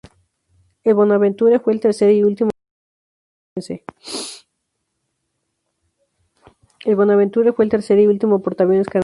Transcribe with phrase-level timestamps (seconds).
[0.83, 2.49] El "Bonaventure" fue el tercer y último
[8.41, 8.99] portaaviones canadiense.